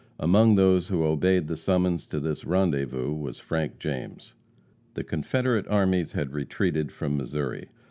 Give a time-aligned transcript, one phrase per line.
[0.19, 4.33] Among those who obeyed the summons to this rendezvous was Frank James.
[4.95, 7.69] The Confederate armies had retreated from Missouri.